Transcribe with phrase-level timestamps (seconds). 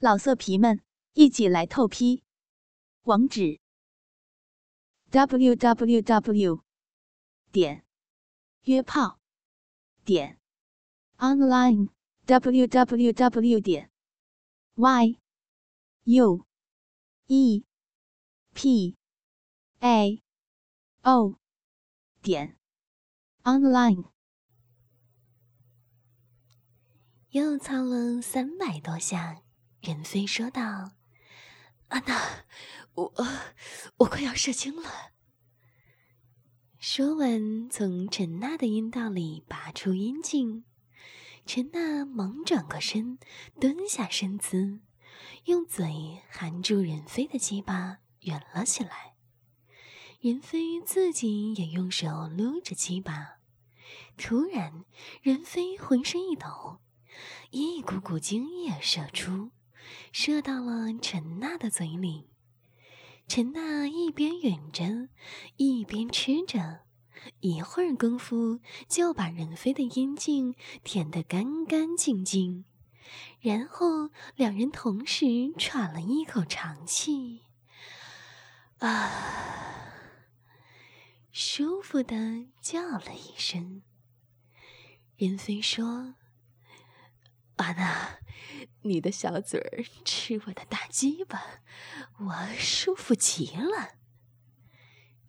[0.00, 0.80] 老色皮们，
[1.14, 2.22] 一起来透批！
[3.02, 3.58] 网址
[5.10, 6.62] ：w w w
[7.50, 7.84] 点
[8.62, 9.18] 约炮
[10.04, 10.38] 点
[11.16, 11.88] online
[12.26, 13.90] w w w 点
[14.76, 15.18] y
[16.04, 16.46] u
[17.26, 17.64] e
[18.54, 18.96] p
[19.80, 20.22] a
[21.02, 21.40] o
[22.22, 22.56] 点
[23.42, 24.12] online。
[27.30, 29.47] 又操了三百多下。
[29.80, 30.92] 任飞说道
[31.88, 32.44] ：“安娜，
[32.94, 33.14] 我
[33.98, 35.12] 我快要射精了。”
[36.78, 40.64] 说完，从陈娜的阴道里拔出阴茎。
[41.46, 43.18] 陈娜忙转过身，
[43.58, 44.80] 蹲下身姿，
[45.44, 49.14] 用嘴含住任飞的鸡巴，吮了起来。
[50.20, 53.38] 任飞自己也用手撸着鸡巴。
[54.16, 54.84] 突然，
[55.22, 56.80] 任飞浑身一抖，
[57.50, 59.50] 一股股精液射出。
[60.12, 62.28] 射到了陈娜的嘴里，
[63.26, 65.08] 陈娜一边吮着，
[65.56, 66.80] 一边吃着，
[67.40, 72.64] 一会儿功夫就把任飞的阴茎舔得干干净净，
[73.40, 75.26] 然后两人同时
[75.58, 77.42] 喘了一口长气，
[78.78, 79.10] 啊，
[81.32, 83.82] 舒服的叫了一声。
[85.16, 86.14] 任飞说
[87.58, 88.18] ：“阿娜。”
[88.82, 91.60] 你的小嘴儿吃我的大鸡巴，
[92.18, 93.96] 我舒服极了。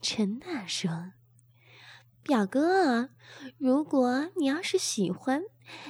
[0.02, 1.14] 陈娜说
[2.24, 3.10] ：“表哥，
[3.58, 5.44] 如果你要是喜欢，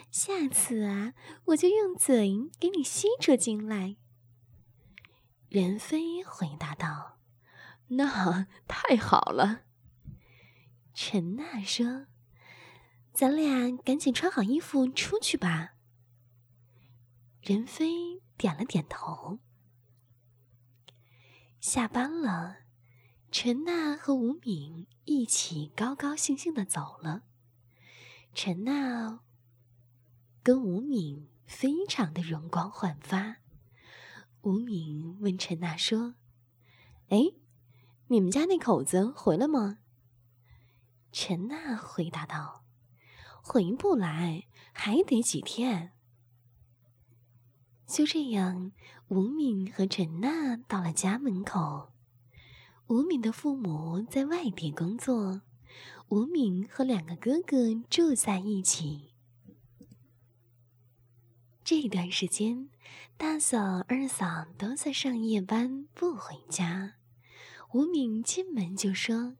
[0.09, 1.13] 下次啊，
[1.45, 3.97] 我就用嘴给你吸出精来。”
[5.49, 7.19] 任飞回答道
[7.89, 9.63] ：“那太好了。”
[10.95, 12.07] 陈娜说
[13.13, 15.73] ：“咱俩赶紧穿好衣服出去吧。”
[17.49, 19.39] 任飞点了点头。
[21.59, 22.57] 下班了，
[23.31, 27.23] 陈娜和吴敏一起高高兴兴的走了。
[28.35, 29.21] 陈娜
[30.43, 33.37] 跟吴敏非常的容光焕发。
[34.41, 36.13] 吴敏问陈娜说
[37.09, 37.33] ：“哎，
[38.09, 39.79] 你们家那口子回来吗？”
[41.11, 42.63] 陈娜回答道
[43.41, 45.93] ：“回不来，还得几天。”
[47.89, 48.71] 就这样，
[49.07, 51.91] 吴敏和陈娜到了家门口。
[52.85, 55.41] 吴敏的父母在外地工作，
[56.09, 59.15] 吴敏和两个哥哥住在一起。
[61.63, 62.69] 这段时间，
[63.17, 66.93] 大嫂、二嫂都在上夜班，不回家。
[67.73, 69.35] 吴敏进门就说：“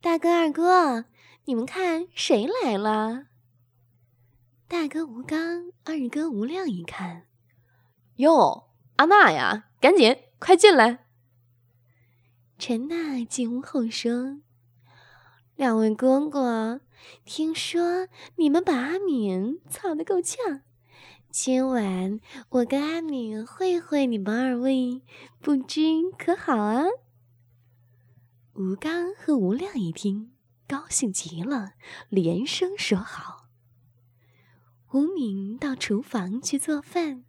[0.00, 1.06] 大哥、二哥，
[1.46, 3.26] 你们看谁来了？”
[4.68, 7.26] 大哥吴刚、二哥吴亮一看。
[8.20, 11.06] 哟，阿娜呀，赶紧快进来！
[12.58, 14.40] 陈娜进屋后说
[15.56, 16.82] ：“两位哥哥，
[17.24, 20.60] 听说你们把阿敏操得够呛，
[21.30, 22.20] 今晚
[22.50, 25.00] 我跟阿敏会会你们二位，
[25.40, 25.80] 不知
[26.18, 26.84] 可好啊？”
[28.52, 30.32] 吴刚和吴亮一听，
[30.68, 31.72] 高兴极了，
[32.10, 33.46] 连声说好。
[34.92, 37.24] 吴敏到厨房去做饭。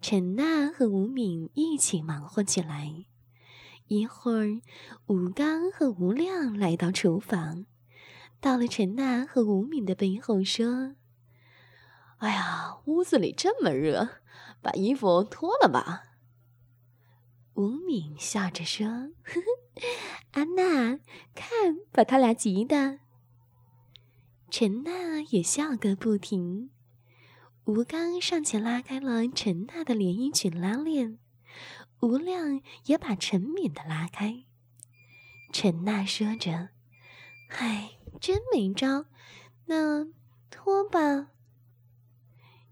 [0.00, 3.04] 陈娜和吴敏一起忙活起来。
[3.88, 4.60] 一会儿，
[5.06, 7.64] 吴刚和吴亮来到厨房，
[8.40, 10.94] 到了陈娜和吴敏的背后说
[12.18, 14.08] ：“哎呀，屋子里这么热，
[14.60, 16.04] 把衣服脱了吧。”
[17.54, 18.86] 吴敏笑着说
[19.24, 19.82] ：“呵呵，
[20.32, 21.00] 安娜，
[21.34, 23.00] 看把他俩急的。”
[24.50, 26.70] 陈娜也笑个不停。
[27.68, 31.18] 吴刚上前拉开了陈娜的连衣裙拉链，
[32.00, 34.46] 吴亮也把陈敏的拉开。
[35.52, 36.70] 陈娜说着
[37.60, 39.04] ：“唉，真没招，
[39.66, 40.06] 那
[40.48, 41.28] 脱吧。”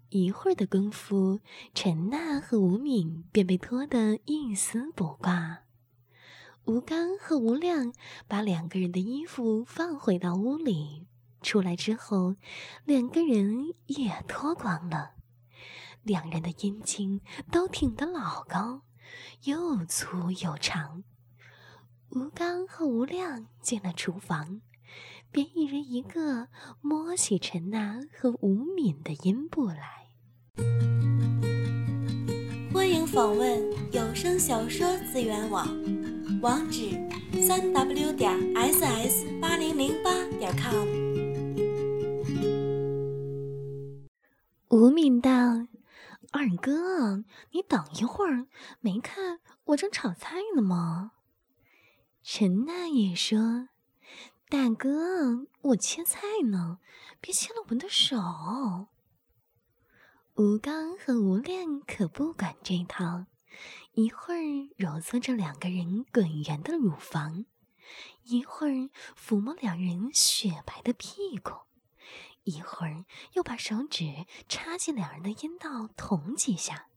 [0.09, 1.41] 一会儿的功夫，
[1.75, 5.59] 陈娜和吴敏便被脱得一丝不挂。
[6.65, 7.93] 吴刚和吴亮
[8.27, 11.05] 把两个人的衣服放回到屋里。
[11.41, 12.35] 出来之后，
[12.85, 15.11] 两个人也脱光了，
[16.03, 18.81] 两人的阴茎都挺得老高，
[19.43, 21.03] 又粗又长。
[22.09, 24.61] 吴刚和吴亮进了厨房，
[25.31, 26.47] 便一人一个
[26.81, 30.07] 摸起陈娜和吴敏的阴部来。
[32.73, 33.61] 欢迎访问
[33.91, 35.67] 有声小说资源网，
[36.41, 36.91] 网址：
[37.45, 41.06] 三 w 点 ss 八零零八点 com。
[44.69, 45.29] 吴敏道
[46.33, 48.47] ：“二哥，你等一会儿，
[48.81, 51.13] 没看我正炒菜呢吗？
[52.21, 53.69] 陈大爷说
[54.49, 56.19] ：“大哥，我切菜
[56.49, 56.79] 呢，
[57.21, 58.87] 别切了我的手。”
[60.35, 63.25] 吴刚和吴亮可不管这套，
[63.93, 67.45] 一会儿揉搓着两个人滚圆的乳房，
[68.25, 71.53] 一会儿抚摸两人雪白的屁股。
[72.47, 76.87] 一会儿又把手指插进两人的阴道捅几下，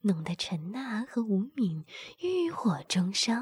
[0.00, 1.84] 弄得陈娜和吴敏
[2.20, 3.34] 欲火中烧，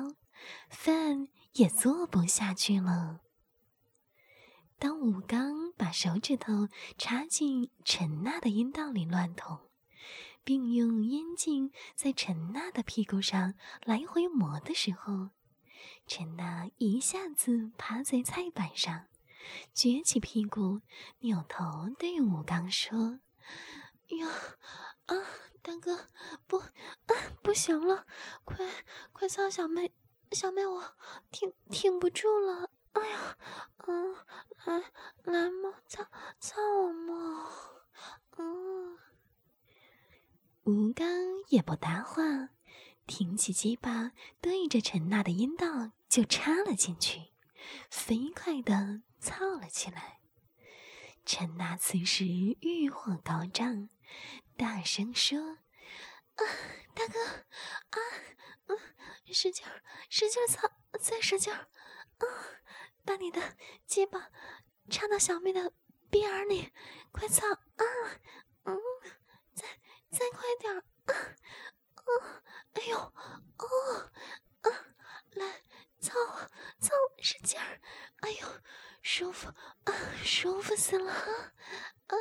[0.68, 3.20] 饭也做不下去了。
[4.76, 6.68] 当吴刚把手指头
[6.98, 9.70] 插进陈娜的阴道里乱捅，
[10.42, 13.54] 并用阴茎在陈娜的屁股上
[13.84, 15.28] 来回磨的时候，
[16.08, 19.09] 陈娜一下子趴在菜板上。
[19.74, 20.80] 撅起屁股，
[21.20, 23.20] 扭头对吴刚说
[24.08, 24.28] ：“哟，
[25.06, 25.16] 啊，
[25.62, 26.08] 大哥，
[26.46, 28.06] 不，啊，不行了，
[28.44, 28.66] 快，
[29.12, 29.92] 快操小妹，
[30.32, 30.94] 小妹，我
[31.30, 32.70] 挺挺不住了。
[32.92, 33.38] 哎呀，
[33.86, 34.14] 嗯，
[34.64, 34.92] 来，
[35.24, 36.06] 来嘛，操，
[36.38, 37.50] 操我嘛，
[38.38, 38.98] 嗯。”
[40.64, 41.08] 吴刚
[41.48, 42.50] 也不搭话，
[43.06, 47.32] 挺起鸡巴，对着陈娜的阴道就插了进去，
[47.90, 49.02] 飞快的。
[49.20, 50.22] 操了起来，
[51.26, 53.90] 陈娜此时欲火高涨，
[54.56, 55.38] 大声说
[56.40, 56.42] ：“啊，
[56.94, 57.98] 大哥，啊，
[58.68, 58.78] 嗯，
[59.30, 61.68] 使劲儿，使劲儿操，再使劲儿，
[62.16, 62.26] 啊，
[63.04, 64.30] 把你的鸡巴
[64.88, 65.74] 插到小妹的
[66.08, 66.72] 逼眼里，
[67.12, 67.84] 快操，啊，
[68.64, 68.80] 嗯，
[69.54, 69.66] 再
[70.10, 71.14] 再快点儿，啊，
[71.94, 72.42] 啊，
[72.72, 74.10] 哎呦，哦，
[74.62, 74.70] 啊，
[75.32, 75.62] 来，
[76.00, 76.14] 操，
[76.80, 77.80] 操，使劲儿，
[78.20, 78.38] 哎呦。”
[79.02, 81.10] 舒服啊，舒服死了！
[81.10, 82.14] 啊，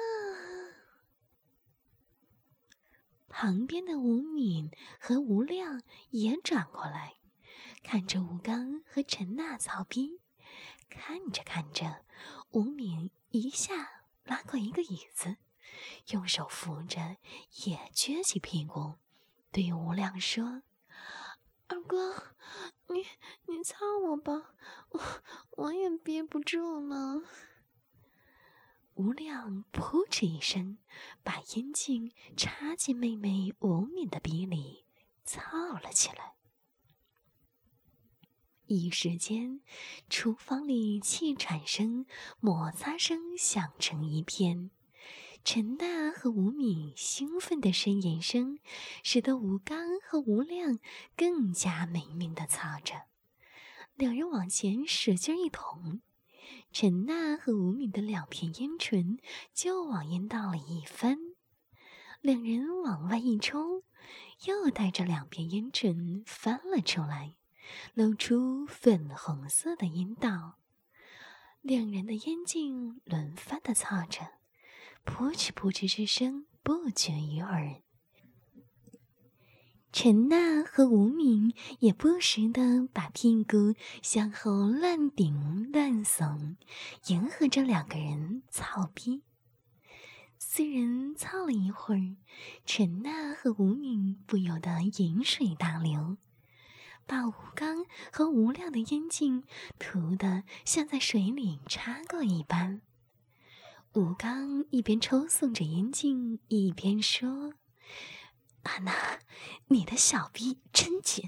[3.28, 7.18] 旁边的吴敏和吴亮也转过来，
[7.84, 10.22] 看着吴刚和陈娜操逼。
[10.90, 12.06] 看着看着，
[12.52, 15.36] 吴敏一下拉过一个椅子，
[16.12, 17.18] 用手扶着，
[17.66, 18.96] 也撅起屁股，
[19.52, 20.64] 对吴亮说
[21.68, 22.36] ：“二哥。”
[22.92, 23.06] 你
[23.46, 24.56] 你操我吧，
[24.90, 25.02] 我
[25.52, 27.22] 我也憋不住了。
[28.96, 30.78] 吴亮扑哧一声，
[31.24, 34.86] 把烟茎插进妹妹吴敏的鼻里，
[35.24, 35.40] 操
[35.80, 36.34] 了起来。
[38.66, 39.62] 一时间，
[40.10, 42.06] 厨房里气喘声、
[42.40, 44.70] 摩擦声响成一片。
[45.44, 48.60] 陈大和吴敏兴奋的呻吟声，
[49.04, 50.80] 使得吴刚和吴亮
[51.16, 53.06] 更加没命的操着。
[53.96, 56.02] 两人往前使劲一捅，
[56.72, 59.18] 陈娜和吴敏的两片阴唇
[59.54, 61.18] 就往阴道里一翻。
[62.22, 63.84] 两人往外一冲，
[64.46, 67.36] 又带着两片阴唇翻了出来，
[67.96, 70.60] 露出粉红色的阴道。
[71.62, 74.39] 两人的阴茎轮番的操着。
[75.10, 77.82] 扑哧扑哧之声不绝于耳。
[79.92, 83.74] 陈娜和吴敏也不时的把屁股
[84.04, 86.58] 向后乱顶乱耸，
[87.08, 89.24] 迎合着两个人操逼。
[90.38, 92.16] 四人操了一会儿，
[92.66, 96.18] 陈娜和吴敏不由得饮水大流，
[97.08, 99.44] 把吴刚和吴亮的烟茎
[99.80, 102.82] 涂得像在水里插过一般。
[103.94, 107.56] 吴刚一边抽送着烟镜，一边说
[108.62, 109.22] ：“安娜，
[109.70, 111.28] 你的小逼真紧，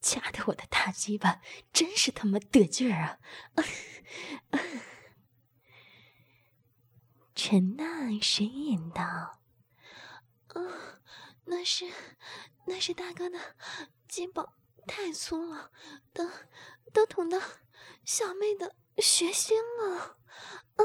[0.00, 1.40] 夹得我的大鸡巴
[1.72, 3.18] 真是他妈得劲儿啊！”
[7.34, 9.02] 陈娜呻吟道
[10.54, 11.00] ：“啊，
[11.46, 11.90] 那是，
[12.66, 13.56] 那是大哥的
[14.06, 14.54] 鸡巴
[14.86, 15.72] 太粗了，
[16.12, 16.30] 都
[16.92, 17.40] 都捅到
[18.04, 20.18] 小妹的血心了。”
[20.76, 20.84] 啊！